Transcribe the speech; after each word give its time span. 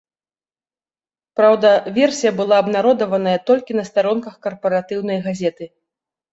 Праўда, 1.39 1.69
версія 1.99 2.31
была 2.41 2.55
абнародаваная 2.63 3.37
толькі 3.53 3.79
на 3.79 3.87
старонках 3.93 4.43
карпаратыўнай 4.49 5.25
газеты. 5.31 5.73